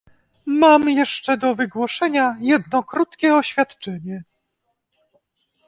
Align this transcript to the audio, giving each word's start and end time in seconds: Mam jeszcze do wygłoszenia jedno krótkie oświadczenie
Mam 0.45 0.89
jeszcze 0.89 1.37
do 1.37 1.55
wygłoszenia 1.55 2.37
jedno 2.39 2.83
krótkie 2.83 3.35
oświadczenie 3.35 4.23